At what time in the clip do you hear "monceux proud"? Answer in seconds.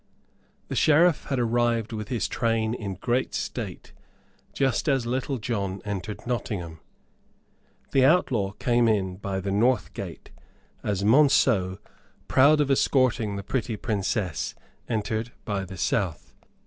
11.03-12.59